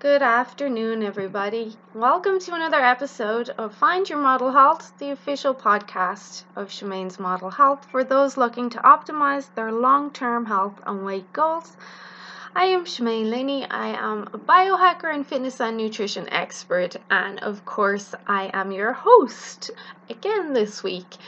Good 0.00 0.22
afternoon, 0.22 1.02
everybody. 1.02 1.76
Welcome 1.92 2.38
to 2.40 2.54
another 2.54 2.82
episode 2.82 3.50
of 3.50 3.74
Find 3.74 4.08
Your 4.08 4.18
Model 4.18 4.50
Health, 4.50 4.94
the 4.96 5.10
official 5.10 5.54
podcast 5.54 6.44
of 6.56 6.70
Shemaine's 6.70 7.18
Model 7.18 7.50
Health 7.50 7.86
for 7.90 8.02
those 8.02 8.38
looking 8.38 8.70
to 8.70 8.78
optimize 8.78 9.54
their 9.54 9.70
long 9.70 10.10
term 10.10 10.46
health 10.46 10.80
and 10.86 11.04
weight 11.04 11.30
goals. 11.34 11.76
I 12.56 12.64
am 12.64 12.86
Shemaine 12.86 13.28
Linney. 13.28 13.66
I 13.70 13.88
am 13.88 14.22
a 14.32 14.38
biohacker 14.38 15.14
and 15.14 15.26
fitness 15.26 15.60
and 15.60 15.76
nutrition 15.76 16.30
expert, 16.30 16.96
and 17.10 17.38
of 17.40 17.66
course, 17.66 18.14
I 18.26 18.50
am 18.54 18.72
your 18.72 18.94
host 18.94 19.70
again 20.08 20.54
this 20.54 20.82
week. 20.82 21.18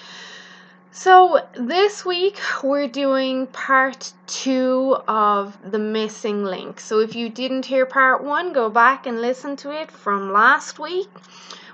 So, 0.95 1.41
this 1.55 2.05
week 2.05 2.39
we're 2.63 2.87
doing 2.87 3.47
part 3.47 4.13
two 4.27 4.99
of 5.09 5.57
the 5.71 5.79
missing 5.79 6.45
link. 6.45 6.81
So, 6.81 6.99
if 7.01 7.17
you 7.17 7.31
didn't 7.31 7.65
hear 7.65 7.87
part 7.87 8.23
one, 8.23 8.53
go 8.53 8.69
back 8.69 9.07
and 9.07 9.23
listen 9.23 9.57
to 9.57 9.71
it 9.71 9.91
from 9.91 10.35
last 10.35 10.79
week, 10.79 11.09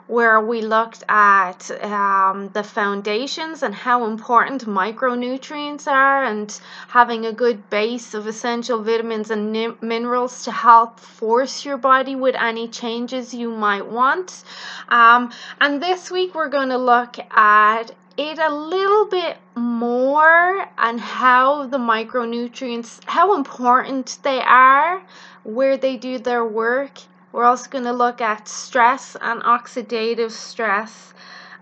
where 0.08 0.40
we 0.40 0.62
looked 0.62 1.04
at 1.08 1.70
um, 1.82 2.48
the 2.54 2.62
foundations 2.64 3.62
and 3.62 3.74
how 3.74 4.06
important 4.06 4.66
micronutrients 4.66 5.86
are, 5.86 6.24
and 6.24 6.60
having 6.88 7.26
a 7.26 7.32
good 7.32 7.70
base 7.70 8.14
of 8.14 8.26
essential 8.26 8.82
vitamins 8.82 9.30
and 9.30 9.52
minerals 9.80 10.44
to 10.44 10.50
help 10.50 10.98
force 10.98 11.64
your 11.64 11.76
body 11.76 12.16
with 12.16 12.34
any 12.34 12.66
changes 12.66 13.34
you 13.34 13.50
might 13.50 13.86
want. 13.86 14.44
Um, 14.88 15.30
and 15.60 15.82
this 15.82 16.10
week 16.10 16.34
we're 16.34 16.48
going 16.48 16.70
to 16.70 16.78
look 16.78 17.16
at 17.30 17.92
it 18.16 18.38
a 18.38 18.52
little 18.52 19.06
bit 19.06 19.36
more 19.54 20.68
and 20.76 20.98
how 21.00 21.66
the 21.66 21.78
micronutrients, 21.78 23.00
how 23.04 23.36
important 23.36 24.18
they 24.22 24.40
are, 24.40 25.02
where 25.44 25.76
they 25.76 25.96
do 25.96 26.18
their 26.18 26.44
work. 26.44 26.98
We're 27.32 27.44
also 27.44 27.70
going 27.70 27.84
to 27.84 27.92
look 27.92 28.20
at 28.20 28.48
stress 28.48 29.16
and 29.20 29.42
oxidative 29.42 30.30
stress 30.30 31.12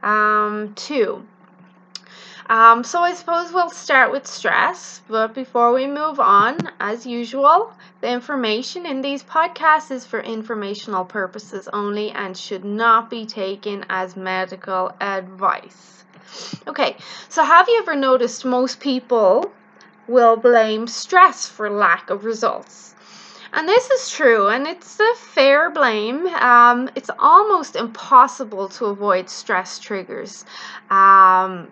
um, 0.03 0.73
too. 0.75 1.27
Um, 2.49 2.85
so 2.85 3.01
I 3.01 3.15
suppose 3.15 3.53
we'll 3.53 3.71
start 3.71 4.13
with 4.13 4.25
stress, 4.25 5.03
but 5.09 5.35
before 5.35 5.73
we 5.73 5.89
move 5.89 6.21
on, 6.21 6.57
as 6.79 7.05
usual, 7.05 7.73
the 8.01 8.09
information 8.09 8.87
in 8.87 9.03
these 9.03 9.25
podcasts 9.25 9.91
is 9.91 10.07
for 10.07 10.21
informational 10.21 11.05
purposes 11.05 11.69
only 11.73 12.13
and 12.13 12.37
should 12.37 12.65
not 12.65 13.11
be 13.11 13.27
taken 13.27 13.85
as 13.89 14.17
medical 14.17 14.95
advice. 15.01 16.05
Okay, 16.69 16.97
so 17.29 17.45
have 17.45 17.69
you 17.69 17.79
ever 17.81 17.97
noticed 17.97 18.45
most 18.45 18.79
people 18.79 19.53
will 20.07 20.37
blame 20.37 20.87
stress 20.87 21.49
for 21.49 21.69
lack 21.69 22.11
of 22.11 22.25
results? 22.25 22.96
And 23.53 23.69
this 23.69 23.91
is 23.91 24.11
true, 24.11 24.49
and 24.49 24.67
it's 24.67 24.99
a 24.99 25.15
fair 25.17 25.71
blame. 25.71 26.27
Um, 26.27 26.91
it's 26.95 27.11
almost 27.19 27.77
impossible 27.77 28.69
to 28.71 28.87
avoid 28.87 29.31
stress 29.31 29.79
triggers. 29.79 30.45
Um, 30.91 31.69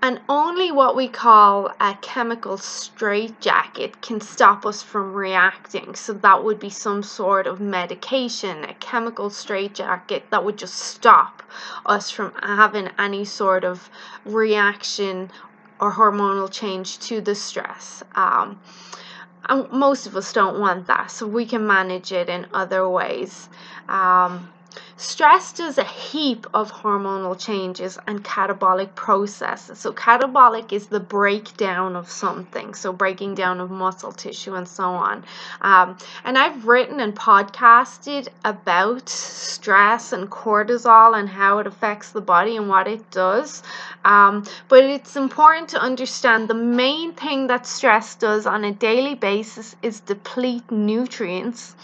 and 0.00 0.20
only 0.28 0.70
what 0.70 0.94
we 0.94 1.08
call 1.08 1.72
a 1.80 1.96
chemical 2.00 2.56
straitjacket 2.56 4.00
can 4.00 4.20
stop 4.20 4.64
us 4.64 4.80
from 4.80 5.12
reacting. 5.12 5.96
So 5.96 6.12
that 6.12 6.44
would 6.44 6.60
be 6.60 6.70
some 6.70 7.02
sort 7.02 7.48
of 7.48 7.60
medication, 7.60 8.64
a 8.64 8.74
chemical 8.74 9.28
straitjacket 9.28 10.30
that 10.30 10.44
would 10.44 10.56
just 10.56 10.74
stop 10.74 11.42
us 11.84 12.10
from 12.10 12.32
having 12.40 12.90
any 12.96 13.24
sort 13.24 13.64
of 13.64 13.90
reaction 14.24 15.32
or 15.80 15.92
hormonal 15.92 16.50
change 16.50 17.00
to 17.00 17.20
the 17.20 17.34
stress. 17.34 18.04
Um, 18.14 18.60
and 19.46 19.70
most 19.70 20.06
of 20.06 20.16
us 20.16 20.32
don't 20.32 20.58
want 20.60 20.86
that, 20.86 21.10
so 21.10 21.26
we 21.26 21.46
can 21.46 21.66
manage 21.66 22.12
it 22.12 22.28
in 22.28 22.46
other 22.52 22.88
ways. 22.88 23.48
Um, 23.88 24.48
Stress 25.00 25.52
does 25.52 25.78
a 25.78 25.84
heap 25.84 26.44
of 26.52 26.72
hormonal 26.72 27.38
changes 27.38 28.00
and 28.08 28.24
catabolic 28.24 28.96
processes. 28.96 29.78
So, 29.78 29.92
catabolic 29.92 30.72
is 30.72 30.88
the 30.88 30.98
breakdown 30.98 31.94
of 31.94 32.10
something, 32.10 32.74
so 32.74 32.92
breaking 32.92 33.36
down 33.36 33.60
of 33.60 33.70
muscle 33.70 34.10
tissue 34.10 34.56
and 34.56 34.66
so 34.66 34.82
on. 34.82 35.24
Um, 35.60 35.96
and 36.24 36.36
I've 36.36 36.66
written 36.66 36.98
and 36.98 37.14
podcasted 37.14 38.26
about 38.44 39.08
stress 39.08 40.12
and 40.12 40.28
cortisol 40.28 41.16
and 41.16 41.28
how 41.28 41.60
it 41.60 41.68
affects 41.68 42.10
the 42.10 42.20
body 42.20 42.56
and 42.56 42.68
what 42.68 42.88
it 42.88 43.08
does. 43.12 43.62
Um, 44.04 44.44
but 44.68 44.82
it's 44.82 45.14
important 45.14 45.68
to 45.68 45.80
understand 45.80 46.48
the 46.48 46.54
main 46.54 47.12
thing 47.12 47.46
that 47.46 47.68
stress 47.68 48.16
does 48.16 48.46
on 48.46 48.64
a 48.64 48.72
daily 48.72 49.14
basis 49.14 49.76
is 49.80 50.00
deplete 50.00 50.68
nutrients. 50.72 51.76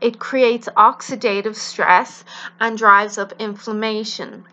It 0.00 0.18
creates 0.18 0.68
oxidative 0.76 1.56
stress 1.56 2.24
and 2.60 2.78
drives 2.78 3.18
up 3.18 3.32
inflammation. 3.38 4.44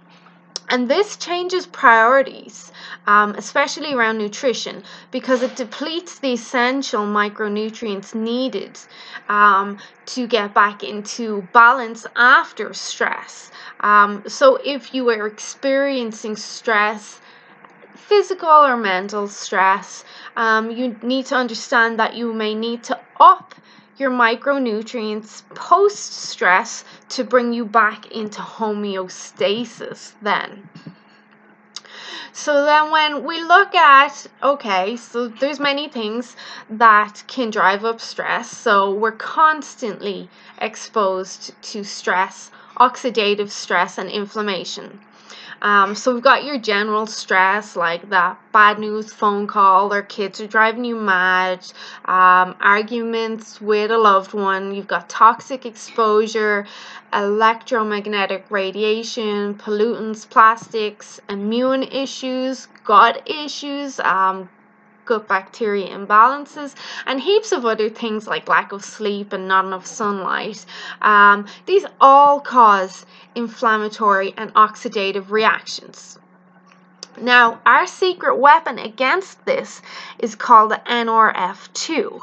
And 0.72 0.90
this 0.90 1.18
changes 1.18 1.66
priorities, 1.66 2.72
um, 3.06 3.36
especially 3.36 3.94
around 3.94 4.18
nutrition, 4.20 4.84
because 5.12 5.44
it 5.44 5.58
depletes 5.58 6.20
the 6.20 6.32
essential 6.32 7.02
micronutrients 7.02 8.16
needed 8.16 8.80
um, 9.28 9.80
to 10.06 10.28
get 10.28 10.54
back 10.54 10.82
into 10.82 11.42
balance 11.52 12.06
after 12.16 12.74
stress. 12.74 13.52
Um, 13.82 14.24
so, 14.28 14.60
if 14.64 14.94
you 14.94 15.10
are 15.10 15.28
experiencing 15.28 16.38
stress, 16.38 17.20
physical 17.94 18.50
or 18.50 18.78
mental 18.78 19.28
stress, 19.28 20.06
um, 20.38 20.72
you 20.72 20.96
need 21.04 21.26
to 21.28 21.36
understand 21.36 22.00
that 22.00 22.16
you 22.16 22.32
may 22.32 22.56
need 22.56 22.84
to 22.84 22.98
up 23.20 23.56
your 24.02 24.12
micronutrients 24.12 25.44
post 25.54 26.12
stress 26.12 26.84
to 27.08 27.24
bring 27.24 27.54
you 27.54 27.64
back 27.64 28.12
into 28.12 28.42
homeostasis 28.42 30.14
then. 30.24 30.68
So 32.34 32.66
then 32.66 32.90
when 32.92 33.24
we 33.24 33.44
look 33.44 33.76
at 33.76 34.26
okay, 34.42 34.96
so 34.96 35.28
there's 35.28 35.60
many 35.60 35.88
things 35.88 36.36
that 36.70 37.24
can 37.28 37.52
drive 37.52 37.86
up 37.86 38.02
stress. 38.02 38.50
So 38.50 38.92
we're 38.92 39.12
constantly 39.12 40.30
exposed 40.58 41.54
to 41.62 41.84
stress, 41.84 42.50
oxidative 42.78 43.52
stress 43.52 44.00
and 44.00 44.10
inflammation. 44.10 45.00
Um, 45.62 45.94
so 45.94 46.14
we've 46.14 46.24
got 46.24 46.44
your 46.44 46.58
general 46.58 47.06
stress, 47.06 47.76
like 47.76 48.10
that 48.10 48.40
bad 48.52 48.80
news 48.80 49.14
phone 49.14 49.46
call, 49.46 49.94
or 49.94 50.02
kids 50.02 50.42
are 50.42 50.48
driving 50.48 50.84
you 50.84 50.96
mad, 50.96 51.60
um, 52.06 52.56
arguments 52.60 53.62
with 53.62 53.92
a 53.92 53.98
loved 53.98 54.34
one. 54.34 54.74
You've 54.74 54.88
got 54.88 55.08
toxic 55.08 55.68
exposure, 55.68 56.66
electromagnetic 57.14 58.46
radiation, 58.50 59.54
pollutants, 59.56 60.28
plastics, 60.28 61.20
immune 61.30 61.84
issues, 61.84 62.68
gut 62.84 63.30
issues, 63.30 64.00
um, 64.00 64.50
gut 65.12 65.28
bacteria 65.28 65.90
imbalances, 65.90 66.74
and 67.06 67.20
heaps 67.20 67.52
of 67.52 67.66
other 67.66 67.90
things 67.90 68.28
like 68.28 68.48
lack 68.48 68.72
of 68.72 68.82
sleep 68.82 69.34
and 69.34 69.46
not 69.46 69.66
enough 69.66 69.86
sunlight. 69.86 70.66
Um, 71.02 71.48
these 71.66 71.86
all 72.00 72.40
cause 72.40 73.06
inflammatory 73.36 74.34
and 74.38 74.54
oxidative 74.54 75.30
reactions. 75.30 76.18
Now, 77.20 77.60
our 77.66 77.88
secret 77.88 78.38
weapon 78.38 78.80
against 78.80 79.44
this 79.44 79.82
is 80.18 80.34
called 80.36 80.72
the 80.72 80.82
NRF2. 80.86 82.22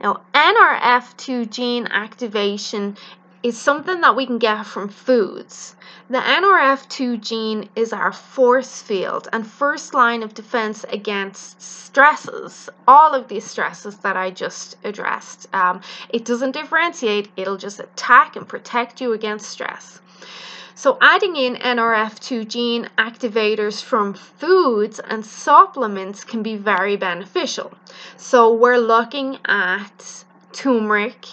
Now, 0.00 0.20
NRF2 0.32 1.50
gene 1.50 1.88
activation 1.88 2.96
is 3.42 3.60
something 3.60 4.02
that 4.02 4.14
we 4.14 4.24
can 4.24 4.38
get 4.38 4.66
from 4.66 4.88
foods. 4.88 5.74
The 6.10 6.18
NRF2 6.18 7.18
gene 7.22 7.70
is 7.74 7.90
our 7.90 8.12
force 8.12 8.82
field 8.82 9.26
and 9.32 9.46
first 9.46 9.94
line 9.94 10.22
of 10.22 10.34
defense 10.34 10.84
against 10.90 11.62
stresses, 11.62 12.68
all 12.86 13.14
of 13.14 13.28
these 13.28 13.44
stresses 13.44 13.96
that 14.00 14.14
I 14.14 14.28
just 14.28 14.76
addressed. 14.84 15.48
Um, 15.54 15.80
it 16.10 16.26
doesn't 16.26 16.50
differentiate, 16.50 17.30
it'll 17.38 17.56
just 17.56 17.80
attack 17.80 18.36
and 18.36 18.46
protect 18.46 19.00
you 19.00 19.14
against 19.14 19.48
stress. 19.48 20.00
So, 20.74 20.98
adding 21.00 21.36
in 21.36 21.54
NRF2 21.56 22.48
gene 22.48 22.90
activators 22.98 23.82
from 23.82 24.12
foods 24.12 24.98
and 24.98 25.24
supplements 25.24 26.22
can 26.22 26.42
be 26.42 26.56
very 26.56 26.96
beneficial. 26.96 27.72
So, 28.18 28.52
we're 28.52 28.76
looking 28.76 29.38
at 29.46 30.24
turmeric, 30.52 31.26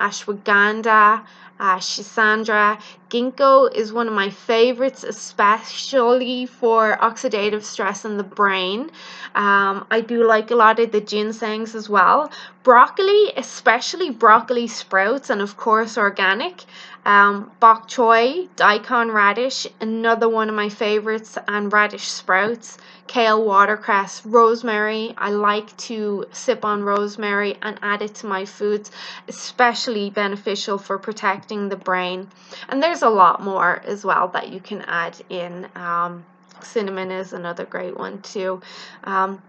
ashwagandha, 0.00 1.24
uh, 1.58 1.76
Schisandra. 1.76 2.80
Ginkgo 3.08 3.72
is 3.74 3.92
one 3.92 4.08
of 4.08 4.14
my 4.14 4.30
favorites, 4.30 5.04
especially 5.04 6.46
for 6.46 6.96
oxidative 7.00 7.62
stress 7.62 8.04
in 8.04 8.16
the 8.16 8.24
brain. 8.24 8.90
Um, 9.34 9.86
I 9.90 10.00
do 10.00 10.26
like 10.26 10.50
a 10.50 10.56
lot 10.56 10.80
of 10.80 10.90
the 10.90 11.00
ginsengs 11.00 11.74
as 11.74 11.88
well. 11.88 12.32
Broccoli, 12.64 13.32
especially 13.36 14.10
broccoli 14.10 14.66
sprouts, 14.66 15.30
and 15.30 15.40
of 15.40 15.56
course 15.56 15.96
organic, 15.96 16.64
Um, 17.06 17.52
bok 17.60 17.86
choy, 17.86 18.48
daikon 18.56 19.12
radish, 19.12 19.68
another 19.80 20.28
one 20.28 20.48
of 20.48 20.56
my 20.56 20.68
favorites, 20.68 21.38
and 21.46 21.72
radish 21.72 22.08
sprouts, 22.08 22.78
kale, 23.06 23.44
watercress, 23.44 24.22
rosemary. 24.24 25.14
I 25.16 25.30
like 25.30 25.70
to 25.88 26.24
sip 26.32 26.64
on 26.64 26.82
rosemary 26.82 27.58
and 27.62 27.78
add 27.80 28.02
it 28.02 28.16
to 28.16 28.26
my 28.26 28.44
foods, 28.44 28.90
especially 29.28 30.10
beneficial 30.10 30.78
for 30.78 30.98
protecting 30.98 31.45
the 31.48 31.76
brain. 31.76 32.28
And 32.68 32.82
there's 32.82 33.02
a 33.02 33.08
lot 33.08 33.42
more 33.42 33.82
as 33.84 34.04
well 34.04 34.28
that 34.28 34.48
you 34.50 34.60
can 34.60 34.82
add 34.82 35.16
in. 35.28 35.68
Um, 35.74 36.24
cinnamon 36.62 37.10
is 37.10 37.32
another 37.32 37.64
great 37.64 37.96
one 37.96 38.20
too. 38.22 38.60
Um, 39.04 39.42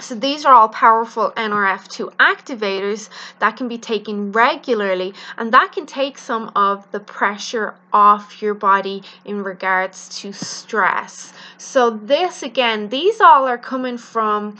so 0.00 0.14
these 0.14 0.44
are 0.44 0.54
all 0.54 0.68
powerful 0.68 1.32
NRF2 1.36 2.14
activators 2.16 3.08
that 3.40 3.56
can 3.56 3.66
be 3.66 3.78
taken 3.78 4.30
regularly 4.30 5.12
and 5.36 5.52
that 5.52 5.72
can 5.72 5.86
take 5.86 6.18
some 6.18 6.52
of 6.54 6.88
the 6.92 7.00
pressure 7.00 7.74
off 7.92 8.40
your 8.40 8.54
body 8.54 9.02
in 9.24 9.42
regards 9.42 10.08
to 10.20 10.32
stress. 10.32 11.32
So 11.58 11.90
this 11.90 12.44
again, 12.44 12.90
these 12.90 13.20
all 13.20 13.46
are 13.48 13.58
coming 13.58 13.98
from 13.98 14.56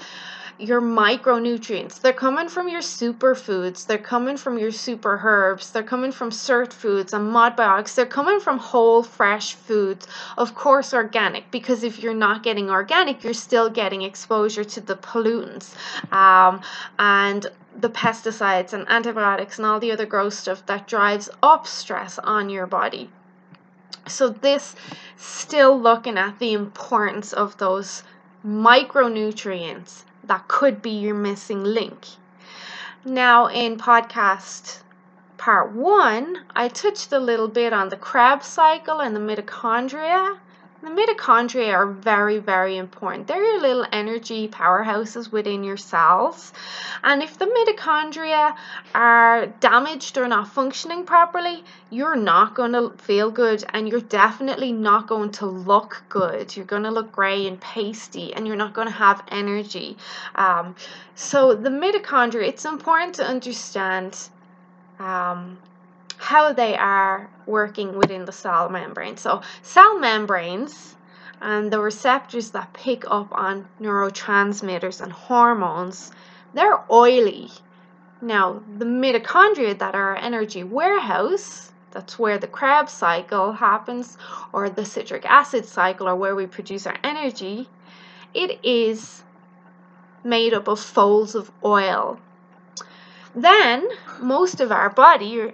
your 0.59 0.81
micronutrients. 0.81 2.01
They're 2.01 2.13
coming 2.13 2.49
from 2.49 2.69
your 2.69 2.81
superfoods. 2.81 3.87
They're 3.87 3.97
coming 3.97 4.37
from 4.37 4.59
your 4.59 4.73
super 4.73 5.21
herbs. 5.23 5.71
They're 5.71 5.85
coming 5.85 6.11
from 6.11 6.33
sirt 6.33 6.73
foods 6.73 7.13
and 7.13 7.33
modbiotics. 7.33 7.95
They're 7.95 8.07
coming 8.07 8.41
from 8.41 8.59
whole, 8.59 9.05
fresh 9.05 9.55
foods. 9.55 10.09
Of 10.37 10.57
course, 10.57 10.93
organic, 10.93 11.51
because 11.53 11.85
if 11.85 12.03
you're 12.03 12.13
not 12.13 12.43
getting 12.43 12.71
organic, 12.71 13.23
you're 13.23 13.35
still 13.35 13.71
getting 13.71 14.03
exposure 14.03 14.65
to 14.65 14.81
the 14.81 14.97
pollutants 14.97 15.75
um, 16.13 16.61
and 16.99 17.47
the 17.79 17.91
pesticides 17.91 18.73
and 18.73 18.89
antibiotics 18.89 19.59
and 19.59 19.67
all 19.67 19.79
the 19.79 19.93
other 19.93 20.07
gross 20.07 20.37
stuff 20.37 20.67
that 20.67 20.89
drives 20.89 21.31
up 21.41 21.67
stress 21.69 22.19
on 22.19 22.51
your 22.51 22.67
body. 22.67 23.11
So, 24.09 24.31
this 24.31 24.75
still 25.17 25.81
looking 25.81 26.19
at 26.19 26.39
the 26.39 26.55
importance 26.55 27.33
of 27.33 27.59
those 27.59 28.03
micronutrients 28.45 30.05
that 30.29 30.47
could 30.49 30.81
be 30.81 30.91
your 30.91 31.15
missing 31.15 31.65
link. 31.65 32.07
Now, 33.05 33.47
in 33.47 33.77
podcast 33.77 34.81
part 35.37 35.73
one, 35.73 36.45
I 36.55 36.69
touched 36.69 37.13
a 37.13 37.19
little 37.19 37.49
bit 37.49 37.73
on 37.73 37.89
the 37.89 37.97
Krebs 37.97 38.47
cycle 38.47 39.01
and 39.01 39.17
the 39.17 39.21
mitochondria 39.21 40.39
the 40.81 40.89
mitochondria 40.89 41.75
are 41.75 41.87
very, 41.87 42.39
very 42.39 42.77
important. 42.77 43.27
They're 43.27 43.43
your 43.43 43.61
little 43.61 43.87
energy 43.91 44.47
powerhouses 44.47 45.33
within 45.33 45.65
your 45.65 45.77
cells. 45.77 46.53
And 47.03 47.21
if 47.21 47.37
the 47.37 47.47
mitochondria 47.47 48.55
are 48.95 49.47
damaged 49.47 50.17
or 50.19 50.29
not 50.29 50.49
functioning 50.49 51.05
properly, 51.05 51.65
you're 51.91 52.15
not 52.15 52.55
going 52.55 52.73
to 52.73 52.91
feel 52.99 53.31
good 53.31 53.65
and 53.71 53.89
you're 53.89 54.01
definitely 54.01 54.71
not 54.71 55.09
going 55.09 55.33
to 55.33 55.47
look 55.47 56.05
good. 56.09 56.57
You're 56.57 56.67
going 56.67 56.85
to 56.85 56.93
look 56.93 57.11
grey 57.11 57.49
and 57.49 57.61
pasty 57.61 58.33
and 58.33 58.47
you're 58.47 58.57
not 58.57 58.73
going 58.73 58.89
to 58.89 58.95
have 58.95 59.25
energy. 59.33 59.97
Um, 60.37 60.77
so, 61.17 61.55
the 61.57 61.71
mitochondria, 61.71 62.47
it's 62.47 62.65
important 62.65 63.17
to 63.17 63.25
understand. 63.25 64.17
Um, 65.01 65.59
how 66.19 66.53
they 66.53 66.77
are 66.77 67.31
working 67.47 67.97
within 67.97 68.25
the 68.25 68.33
cell 68.33 68.69
membrane. 68.69 69.17
So, 69.17 69.41
cell 69.63 69.99
membranes 69.99 70.97
and 71.41 71.73
the 71.73 71.81
receptors 71.81 72.51
that 72.51 72.73
pick 72.73 73.05
up 73.11 73.29
on 73.33 73.69
neurotransmitters 73.81 75.01
and 75.01 75.13
hormones, 75.13 76.11
they're 76.53 76.81
oily. 76.91 77.51
Now, 78.21 78.63
the 78.77 78.85
mitochondria 78.85 79.79
that 79.79 79.95
are 79.95 80.11
our 80.11 80.17
energy 80.17 80.65
warehouse, 80.65 81.73
that's 81.93 82.19
where 82.19 82.37
the 82.37 82.49
Krebs 82.49 82.93
cycle 82.93 83.53
happens, 83.53 84.19
or 84.53 84.69
the 84.69 84.85
citric 84.85 85.25
acid 85.25 85.65
cycle, 85.67 86.09
or 86.09 86.17
where 86.17 86.35
we 86.35 86.47
produce 86.47 86.87
our 86.87 86.99
energy, 87.05 87.69
it 88.35 88.59
is 88.65 89.23
made 90.25 90.53
up 90.53 90.67
of 90.67 90.81
folds 90.81 91.37
of 91.37 91.53
oil. 91.65 92.19
Then, 93.35 93.89
most 94.21 94.61
of 94.61 94.73
our 94.73 94.91
body, 94.91 95.53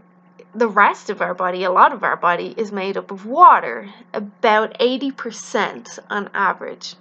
the 0.54 0.68
rest 0.68 1.10
of 1.10 1.20
our 1.20 1.34
body, 1.34 1.64
a 1.64 1.70
lot 1.70 1.92
of 1.92 2.04
our 2.04 2.16
body, 2.16 2.54
is 2.56 2.70
made 2.70 2.96
up 2.96 3.10
of 3.10 3.26
water, 3.26 3.90
about 4.12 4.78
80% 4.78 5.98
on 6.08 6.30
average. 6.32 6.94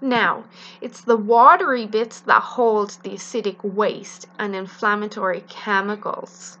Now, 0.00 0.44
it's 0.80 1.00
the 1.00 1.16
watery 1.16 1.86
bits 1.86 2.20
that 2.20 2.42
hold 2.42 2.98
the 3.02 3.10
acidic 3.10 3.64
waste 3.64 4.28
and 4.38 4.54
inflammatory 4.54 5.42
chemicals. 5.48 6.58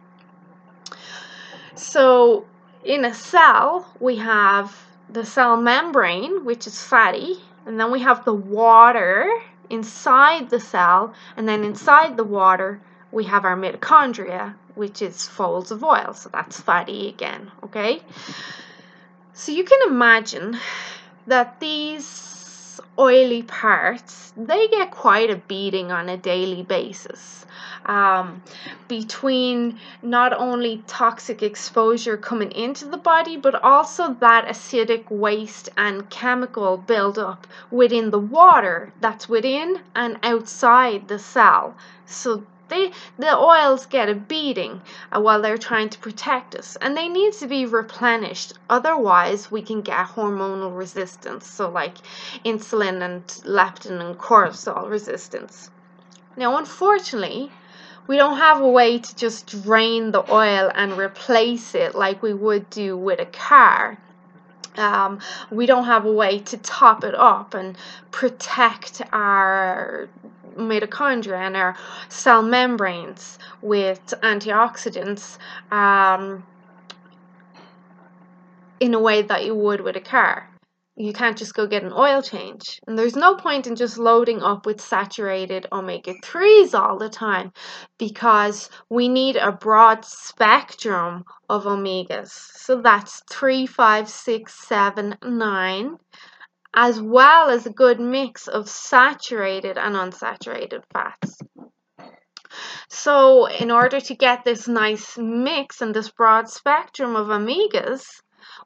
So, 1.74 2.46
in 2.84 3.04
a 3.04 3.14
cell, 3.14 3.86
we 4.00 4.16
have 4.16 4.74
the 5.08 5.24
cell 5.24 5.56
membrane, 5.56 6.44
which 6.44 6.66
is 6.66 6.82
fatty, 6.82 7.42
and 7.66 7.78
then 7.78 7.90
we 7.90 8.00
have 8.00 8.24
the 8.24 8.34
water 8.34 9.30
inside 9.70 10.50
the 10.50 10.60
cell, 10.60 11.12
and 11.36 11.48
then 11.48 11.64
inside 11.64 12.16
the 12.16 12.24
water, 12.24 12.80
we 13.14 13.24
have 13.24 13.44
our 13.44 13.56
mitochondria, 13.56 14.54
which 14.74 15.00
is 15.00 15.26
folds 15.26 15.70
of 15.70 15.84
oil. 15.84 16.12
So 16.12 16.28
that's 16.30 16.60
fatty 16.60 17.08
again, 17.08 17.50
okay? 17.62 18.02
So 19.32 19.52
you 19.52 19.62
can 19.62 19.78
imagine 19.86 20.58
that 21.28 21.60
these 21.60 22.80
oily 22.98 23.44
parts, 23.44 24.32
they 24.36 24.66
get 24.66 24.90
quite 24.90 25.30
a 25.30 25.36
beating 25.36 25.92
on 25.92 26.08
a 26.08 26.16
daily 26.16 26.64
basis. 26.64 27.46
Um, 27.86 28.42
between 28.88 29.78
not 30.02 30.32
only 30.32 30.82
toxic 30.86 31.42
exposure 31.42 32.16
coming 32.16 32.50
into 32.50 32.86
the 32.86 32.96
body, 32.96 33.36
but 33.36 33.62
also 33.62 34.14
that 34.20 34.46
acidic 34.46 35.10
waste 35.10 35.68
and 35.76 36.08
chemical 36.08 36.78
buildup 36.78 37.46
within 37.70 38.10
the 38.10 38.18
water 38.18 38.92
that's 39.00 39.28
within 39.28 39.80
and 39.94 40.18
outside 40.22 41.08
the 41.08 41.18
cell. 41.18 41.76
So 42.06 42.44
they 42.68 42.92
the 43.18 43.36
oils 43.36 43.86
get 43.86 44.08
a 44.08 44.14
beating 44.14 44.80
uh, 45.12 45.20
while 45.20 45.42
they're 45.42 45.58
trying 45.58 45.88
to 45.90 45.98
protect 45.98 46.54
us 46.54 46.76
and 46.80 46.96
they 46.96 47.08
need 47.08 47.32
to 47.34 47.46
be 47.46 47.66
replenished. 47.66 48.54
Otherwise 48.70 49.50
we 49.50 49.62
can 49.62 49.82
get 49.82 50.06
hormonal 50.06 50.76
resistance 50.76 51.46
so 51.46 51.68
like 51.68 51.96
insulin 52.44 53.02
and 53.02 53.26
leptin 53.44 54.00
and 54.00 54.18
cortisol 54.18 54.88
resistance. 54.88 55.70
Now 56.36 56.56
unfortunately 56.56 57.50
we 58.06 58.16
don't 58.16 58.38
have 58.38 58.60
a 58.60 58.68
way 58.68 58.98
to 58.98 59.16
just 59.16 59.46
drain 59.46 60.10
the 60.10 60.30
oil 60.32 60.70
and 60.74 60.98
replace 60.98 61.74
it 61.74 61.94
like 61.94 62.22
we 62.22 62.34
would 62.34 62.68
do 62.70 62.96
with 62.96 63.18
a 63.18 63.26
car. 63.26 63.98
Um, 64.76 65.20
we 65.50 65.66
don't 65.66 65.84
have 65.84 66.04
a 66.04 66.12
way 66.12 66.40
to 66.40 66.56
top 66.58 67.04
it 67.04 67.14
up 67.14 67.54
and 67.54 67.76
protect 68.10 69.00
our 69.12 70.08
mitochondria 70.56 71.38
and 71.38 71.56
our 71.56 71.76
cell 72.08 72.42
membranes 72.42 73.38
with 73.62 74.14
antioxidants 74.22 75.38
um, 75.70 76.44
in 78.80 78.94
a 78.94 79.00
way 79.00 79.22
that 79.22 79.44
you 79.44 79.54
would 79.54 79.80
with 79.80 79.96
a 79.96 80.00
car. 80.00 80.48
You 80.96 81.12
can't 81.12 81.36
just 81.36 81.54
go 81.54 81.66
get 81.66 81.82
an 81.82 81.92
oil 81.92 82.22
change. 82.22 82.80
And 82.86 82.96
there's 82.96 83.16
no 83.16 83.34
point 83.34 83.66
in 83.66 83.74
just 83.74 83.98
loading 83.98 84.42
up 84.42 84.64
with 84.64 84.80
saturated 84.80 85.66
omega 85.72 86.14
3s 86.22 86.72
all 86.72 86.98
the 86.98 87.08
time 87.08 87.52
because 87.98 88.70
we 88.88 89.08
need 89.08 89.34
a 89.34 89.50
broad 89.50 90.04
spectrum 90.04 91.24
of 91.48 91.64
omegas. 91.64 92.28
So 92.28 92.80
that's 92.80 93.22
3, 93.28 93.66
5, 93.66 94.08
6, 94.08 94.68
7, 94.68 95.16
9 95.20 95.98
as 96.74 97.00
well 97.00 97.48
as 97.48 97.64
a 97.64 97.70
good 97.70 98.00
mix 98.00 98.48
of 98.48 98.68
saturated 98.68 99.78
and 99.78 99.94
unsaturated 99.94 100.82
fats. 100.92 101.38
So, 102.88 103.46
in 103.46 103.70
order 103.70 104.00
to 104.00 104.14
get 104.14 104.44
this 104.44 104.68
nice 104.68 105.16
mix 105.16 105.80
and 105.80 105.94
this 105.94 106.10
broad 106.10 106.48
spectrum 106.48 107.16
of 107.16 107.28
omegas, 107.28 108.04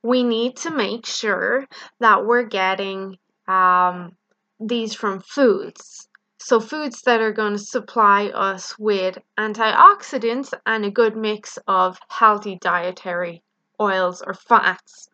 we 0.03 0.23
need 0.23 0.57
to 0.59 0.71
make 0.71 1.07
sure 1.07 1.67
that 2.01 2.25
we're 2.27 2.45
getting 2.45 3.17
um, 3.47 4.17
these 4.61 4.95
from 4.95 5.21
foods. 5.21 6.09
So, 6.39 6.61
foods 6.61 7.03
that 7.03 7.21
are 7.21 7.33
going 7.33 7.55
to 7.55 7.59
supply 7.59 8.27
us 8.29 8.79
with 8.79 9.19
antioxidants 9.39 10.53
and 10.67 10.85
a 10.85 10.91
good 10.91 11.17
mix 11.17 11.59
of 11.67 11.99
healthy 12.09 12.59
dietary 12.61 13.43
oils 13.81 14.23
or 14.23 14.35
fats. 14.35 15.09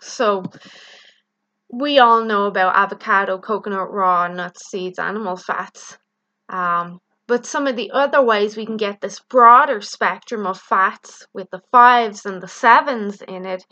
So, 0.00 0.44
we 1.78 1.98
all 1.98 2.24
know 2.24 2.46
about 2.46 2.76
avocado, 2.76 3.38
coconut, 3.38 3.90
raw 3.90 4.28
nuts, 4.28 4.68
seeds, 4.68 4.98
animal 4.98 5.36
fats. 5.36 5.98
Um, 6.48 7.00
but 7.26 7.46
some 7.46 7.66
of 7.66 7.76
the 7.76 7.90
other 7.90 8.22
ways 8.22 8.56
we 8.56 8.66
can 8.66 8.76
get 8.76 9.00
this 9.00 9.20
broader 9.30 9.80
spectrum 9.80 10.46
of 10.46 10.60
fats 10.60 11.26
with 11.32 11.48
the 11.50 11.62
fives 11.72 12.26
and 12.26 12.42
the 12.42 12.48
sevens 12.48 13.22
in 13.22 13.46
it 13.46 13.64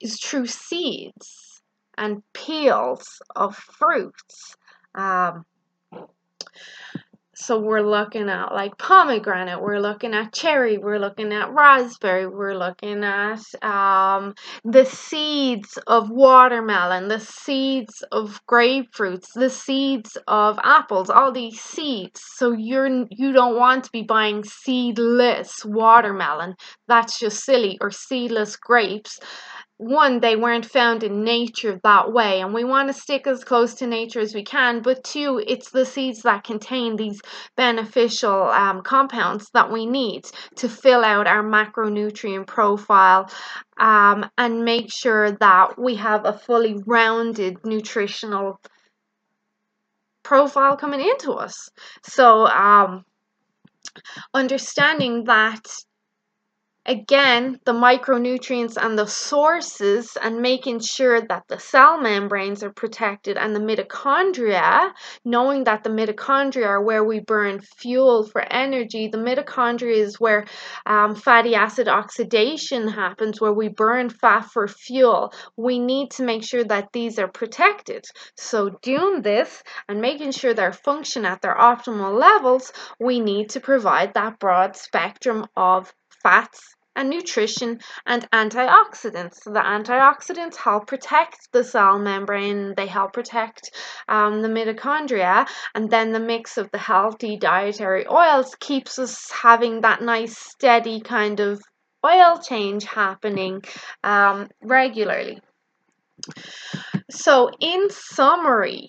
is 0.00 0.20
through 0.20 0.46
seeds 0.46 1.62
and 1.96 2.22
peels 2.34 3.20
of 3.34 3.56
fruits. 3.56 4.56
Um, 4.94 5.44
So 7.40 7.60
we're 7.60 7.82
looking 7.82 8.28
at 8.28 8.52
like 8.52 8.76
pomegranate, 8.78 9.62
we're 9.62 9.78
looking 9.78 10.12
at 10.12 10.32
cherry, 10.32 10.76
we're 10.76 10.98
looking 10.98 11.32
at 11.32 11.52
raspberry, 11.54 12.26
we're 12.26 12.58
looking 12.58 13.04
at 13.04 13.40
um, 13.62 14.34
the 14.64 14.84
seeds 14.84 15.78
of 15.86 16.10
watermelon, 16.10 17.06
the 17.06 17.20
seeds 17.20 18.02
of 18.10 18.40
grapefruits, 18.50 19.32
the 19.34 19.50
seeds 19.50 20.18
of 20.26 20.58
apples, 20.64 21.10
all 21.10 21.30
these 21.30 21.60
seeds. 21.60 22.20
So 22.34 22.50
you're 22.50 23.06
you 23.08 23.32
don't 23.32 23.56
want 23.56 23.84
to 23.84 23.90
be 23.92 24.02
buying 24.02 24.42
seedless 24.42 25.64
watermelon. 25.64 26.56
That's 26.88 27.20
just 27.20 27.44
silly 27.44 27.78
or 27.80 27.92
seedless 27.92 28.56
grapes 28.56 29.20
one, 29.78 30.18
they 30.18 30.34
weren't 30.34 30.66
found 30.66 31.04
in 31.04 31.22
nature 31.22 31.80
that 31.84 32.12
way, 32.12 32.40
and 32.40 32.52
we 32.52 32.64
want 32.64 32.88
to 32.88 32.92
stick 32.92 33.28
as 33.28 33.44
close 33.44 33.74
to 33.74 33.86
nature 33.86 34.18
as 34.18 34.34
we 34.34 34.42
can. 34.42 34.82
But 34.82 35.04
two, 35.04 35.42
it's 35.46 35.70
the 35.70 35.86
seeds 35.86 36.22
that 36.22 36.42
contain 36.42 36.96
these 36.96 37.20
beneficial 37.56 38.42
um, 38.42 38.82
compounds 38.82 39.48
that 39.54 39.70
we 39.70 39.86
need 39.86 40.24
to 40.56 40.68
fill 40.68 41.04
out 41.04 41.28
our 41.28 41.44
macronutrient 41.44 42.48
profile 42.48 43.30
um, 43.78 44.28
and 44.36 44.64
make 44.64 44.92
sure 44.92 45.30
that 45.30 45.80
we 45.80 45.94
have 45.94 46.26
a 46.26 46.32
fully 46.32 46.76
rounded 46.84 47.64
nutritional 47.64 48.60
profile 50.24 50.76
coming 50.76 51.00
into 51.00 51.32
us. 51.32 51.54
So, 52.02 52.48
um, 52.48 53.04
understanding 54.34 55.24
that 55.24 55.64
again 56.88 57.60
the 57.66 57.72
micronutrients 57.72 58.78
and 58.82 58.98
the 58.98 59.06
sources 59.06 60.16
and 60.22 60.40
making 60.40 60.80
sure 60.80 61.20
that 61.20 61.44
the 61.48 61.58
cell 61.58 62.00
membranes 62.00 62.62
are 62.62 62.72
protected 62.72 63.36
and 63.36 63.54
the 63.54 63.60
mitochondria 63.60 64.90
knowing 65.22 65.64
that 65.64 65.84
the 65.84 65.90
mitochondria 65.90 66.66
are 66.66 66.82
where 66.82 67.04
we 67.04 67.20
burn 67.20 67.60
fuel 67.60 68.26
for 68.26 68.40
energy. 68.40 69.08
The 69.08 69.18
mitochondria 69.18 69.96
is 69.96 70.18
where 70.18 70.46
um, 70.86 71.14
fatty 71.14 71.54
acid 71.54 71.88
oxidation 71.88 72.88
happens 72.88 73.38
where 73.38 73.52
we 73.52 73.68
burn 73.68 74.08
fat 74.08 74.46
for 74.46 74.66
fuel. 74.66 75.34
We 75.58 75.78
need 75.78 76.12
to 76.12 76.22
make 76.22 76.42
sure 76.42 76.64
that 76.64 76.88
these 76.94 77.18
are 77.18 77.28
protected. 77.28 78.06
So 78.34 78.70
doing 78.80 79.20
this 79.20 79.62
and 79.90 80.00
making 80.00 80.32
sure 80.32 80.54
they 80.54 80.72
function 80.72 81.26
at 81.26 81.42
their 81.42 81.54
optimal 81.54 82.18
levels 82.18 82.72
we 82.98 83.20
need 83.20 83.50
to 83.50 83.60
provide 83.60 84.14
that 84.14 84.38
broad 84.38 84.74
spectrum 84.76 85.46
of 85.56 85.92
fats 86.22 86.76
and 86.98 87.08
nutrition 87.08 87.78
and 88.06 88.28
antioxidants. 88.32 89.42
So 89.42 89.52
the 89.52 89.60
antioxidants 89.60 90.56
help 90.56 90.88
protect 90.88 91.52
the 91.52 91.62
cell 91.62 91.98
membrane, 91.98 92.74
they 92.76 92.86
help 92.86 93.12
protect 93.12 93.70
um, 94.08 94.42
the 94.42 94.48
mitochondria, 94.48 95.46
and 95.76 95.88
then 95.88 96.12
the 96.12 96.20
mix 96.20 96.58
of 96.58 96.68
the 96.72 96.78
healthy 96.78 97.36
dietary 97.36 98.04
oils 98.08 98.56
keeps 98.58 98.98
us 98.98 99.30
having 99.30 99.82
that 99.82 100.02
nice 100.02 100.36
steady 100.36 101.00
kind 101.00 101.38
of 101.38 101.62
oil 102.04 102.40
change 102.42 102.84
happening 102.84 103.62
um, 104.02 104.48
regularly. 104.60 105.38
So, 107.10 107.50
in 107.60 107.90
summary, 107.90 108.88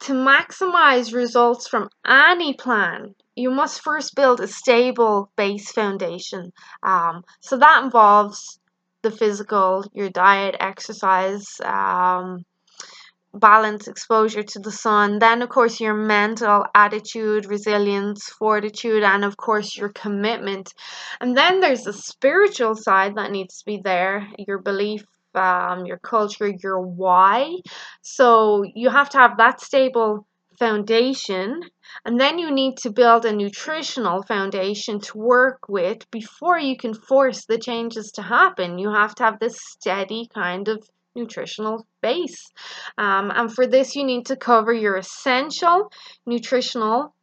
to 0.00 0.12
maximize 0.12 1.14
results 1.14 1.68
from 1.68 1.88
any 2.04 2.54
plan, 2.54 3.14
you 3.36 3.50
must 3.50 3.82
first 3.82 4.16
build 4.16 4.40
a 4.40 4.48
stable 4.48 5.30
base 5.36 5.70
foundation. 5.70 6.52
Um, 6.82 7.22
so 7.40 7.58
that 7.58 7.84
involves 7.84 8.58
the 9.02 9.10
physical, 9.10 9.84
your 9.92 10.10
diet, 10.10 10.56
exercise, 10.58 11.60
um, 11.62 12.44
balance, 13.34 13.86
exposure 13.86 14.42
to 14.42 14.58
the 14.58 14.72
sun. 14.72 15.18
Then, 15.18 15.42
of 15.42 15.50
course, 15.50 15.80
your 15.80 15.94
mental 15.94 16.64
attitude, 16.74 17.46
resilience, 17.46 18.28
fortitude, 18.30 19.02
and 19.02 19.24
of 19.24 19.36
course, 19.36 19.76
your 19.76 19.90
commitment. 19.90 20.72
And 21.20 21.36
then 21.36 21.60
there's 21.60 21.86
a 21.86 21.92
spiritual 21.92 22.74
side 22.74 23.16
that 23.16 23.30
needs 23.30 23.58
to 23.58 23.64
be 23.66 23.80
there 23.84 24.26
your 24.38 24.58
belief, 24.58 25.04
um, 25.34 25.84
your 25.84 25.98
culture, 25.98 26.50
your 26.62 26.80
why. 26.80 27.56
So 28.00 28.64
you 28.74 28.88
have 28.88 29.10
to 29.10 29.18
have 29.18 29.36
that 29.36 29.60
stable 29.60 30.26
foundation 30.58 31.62
and 32.04 32.20
then 32.20 32.38
you 32.38 32.50
need 32.50 32.76
to 32.78 32.90
build 32.90 33.24
a 33.24 33.32
nutritional 33.32 34.22
foundation 34.22 35.00
to 35.00 35.18
work 35.18 35.68
with 35.68 36.10
before 36.10 36.58
you 36.58 36.76
can 36.76 36.94
force 36.94 37.44
the 37.44 37.58
changes 37.58 38.12
to 38.12 38.22
happen. 38.22 38.78
You 38.78 38.92
have 38.92 39.14
to 39.16 39.24
have 39.24 39.38
this 39.38 39.58
steady 39.60 40.28
kind 40.32 40.68
of 40.68 40.88
nutritional 41.14 41.86
base. 42.02 42.52
Um, 42.98 43.32
and 43.34 43.52
for 43.52 43.66
this, 43.66 43.96
you 43.96 44.04
need 44.04 44.26
to 44.26 44.36
cover 44.36 44.72
your 44.72 44.96
essential 44.96 45.90
nutritional 46.26 47.14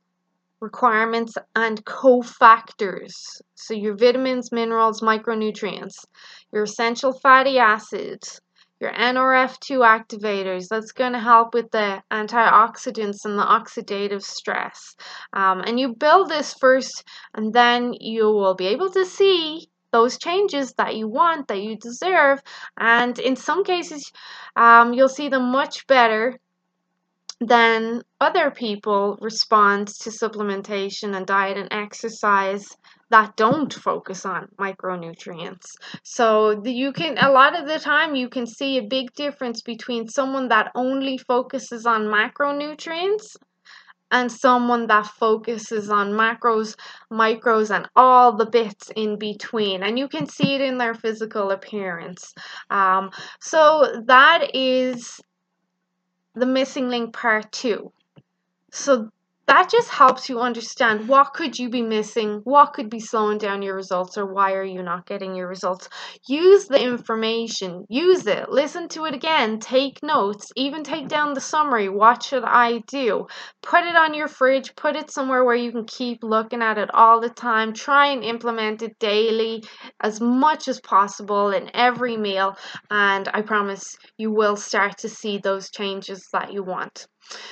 requirements 0.59 1.35
and 1.55 1.83
cofactors. 1.85 3.13
So, 3.55 3.73
your 3.73 3.95
vitamins, 3.95 4.51
minerals, 4.51 5.01
micronutrients, 5.01 6.05
your 6.51 6.63
essential 6.63 7.13
fatty 7.13 7.59
acids, 7.59 8.41
your 8.83 8.91
NRF2 8.91 9.79
activators. 9.79 10.67
That's 10.67 10.91
going 10.91 11.13
to 11.13 11.19
help 11.19 11.53
with 11.53 11.71
the 11.71 12.03
antioxidants 12.11 13.25
and 13.25 13.39
the 13.39 13.43
oxidative 13.43 14.21
stress. 14.21 14.95
Um, 15.31 15.61
and 15.61 15.79
you 15.79 15.95
build 15.95 16.29
this 16.29 16.53
first, 16.53 17.03
and 17.33 17.53
then 17.53 17.93
you 17.93 18.25
will 18.25 18.55
be 18.55 18.67
able 18.67 18.91
to 18.91 19.05
see 19.05 19.69
those 19.93 20.17
changes 20.17 20.73
that 20.73 20.97
you 20.97 21.07
want, 21.07 21.47
that 21.47 21.61
you 21.61 21.77
deserve. 21.77 22.41
And 22.77 23.17
in 23.17 23.37
some 23.37 23.63
cases, 23.63 24.11
um, 24.55 24.93
you'll 24.93 25.07
see 25.07 25.29
them 25.29 25.51
much 25.51 25.87
better 25.87 26.37
than 27.47 28.01
other 28.19 28.51
people 28.51 29.17
respond 29.21 29.87
to 29.87 30.09
supplementation 30.09 31.15
and 31.15 31.25
diet 31.25 31.57
and 31.57 31.67
exercise 31.71 32.65
that 33.09 33.35
don't 33.35 33.73
focus 33.73 34.25
on 34.25 34.47
micronutrients. 34.59 35.65
So 36.03 36.63
you 36.63 36.91
can 36.93 37.17
a 37.19 37.31
lot 37.31 37.59
of 37.59 37.67
the 37.67 37.79
time 37.79 38.15
you 38.15 38.29
can 38.29 38.47
see 38.47 38.77
a 38.77 38.87
big 38.87 39.13
difference 39.13 39.61
between 39.61 40.07
someone 40.07 40.47
that 40.49 40.71
only 40.75 41.17
focuses 41.17 41.85
on 41.85 42.05
macronutrients 42.05 43.35
and 44.13 44.31
someone 44.31 44.87
that 44.87 45.07
focuses 45.07 45.89
on 45.89 46.11
macros, 46.11 46.75
micros, 47.11 47.75
and 47.75 47.89
all 47.95 48.37
the 48.37 48.45
bits 48.45 48.91
in 48.95 49.17
between. 49.17 49.81
And 49.81 49.97
you 49.97 50.07
can 50.07 50.27
see 50.27 50.53
it 50.55 50.61
in 50.61 50.77
their 50.77 50.93
physical 50.93 51.49
appearance. 51.49 52.33
Um, 52.69 53.09
so 53.41 54.03
that 54.05 54.55
is 54.55 55.19
the 56.33 56.45
missing 56.45 56.89
link 56.89 57.13
part 57.13 57.51
two. 57.51 57.91
So 58.71 59.09
that 59.45 59.69
just 59.69 59.89
helps 59.89 60.29
you 60.29 60.39
understand 60.39 61.07
what 61.07 61.33
could 61.33 61.59
you 61.59 61.69
be 61.69 61.81
missing 61.81 62.41
what 62.45 62.73
could 62.73 62.89
be 62.89 62.99
slowing 62.99 63.37
down 63.37 63.61
your 63.61 63.75
results 63.75 64.17
or 64.17 64.25
why 64.25 64.53
are 64.53 64.63
you 64.63 64.81
not 64.81 65.05
getting 65.05 65.35
your 65.35 65.47
results. 65.47 65.89
Use 66.27 66.67
the 66.67 66.81
information 66.81 67.85
use 67.89 68.25
it 68.27 68.49
listen 68.49 68.87
to 68.89 69.05
it 69.05 69.13
again 69.13 69.59
take 69.59 70.01
notes 70.01 70.51
even 70.55 70.83
take 70.83 71.07
down 71.07 71.33
the 71.33 71.41
summary 71.41 71.89
what 71.89 72.23
should 72.23 72.43
i 72.45 72.79
do? 72.87 73.27
Put 73.61 73.83
it 73.85 73.95
on 73.95 74.13
your 74.13 74.27
fridge 74.27 74.75
put 74.75 74.95
it 74.95 75.11
somewhere 75.11 75.43
where 75.43 75.55
you 75.55 75.71
can 75.71 75.85
keep 75.85 76.23
looking 76.23 76.61
at 76.61 76.77
it 76.77 76.89
all 76.93 77.19
the 77.19 77.29
time 77.29 77.73
try 77.73 78.07
and 78.07 78.23
implement 78.23 78.81
it 78.81 78.97
daily 78.99 79.63
as 80.01 80.21
much 80.21 80.67
as 80.67 80.79
possible 80.81 81.51
in 81.51 81.69
every 81.73 82.17
meal 82.17 82.55
and 82.89 83.29
i 83.33 83.41
promise 83.41 83.95
you 84.17 84.31
will 84.31 84.55
start 84.55 84.97
to 84.97 85.09
see 85.09 85.37
those 85.37 85.69
changes 85.69 86.27
that 86.31 86.53
you 86.53 86.63
want 86.63 87.07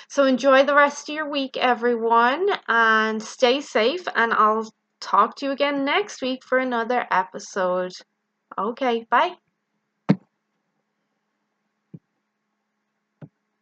so 0.07 0.25
enjoy 0.25 0.63
the 0.63 0.75
rest 0.75 1.09
of 1.09 1.15
your 1.15 1.29
week, 1.29 1.57
everyone, 1.57 2.47
and 2.67 3.21
stay 3.21 3.61
safe. 3.61 4.07
And 4.15 4.33
I'll 4.33 4.71
talk 4.99 5.35
to 5.37 5.45
you 5.47 5.51
again 5.51 5.85
next 5.85 6.21
week 6.21 6.43
for 6.43 6.57
another 6.57 7.07
episode. 7.11 7.93
Okay, 8.57 9.05
bye. 9.09 9.35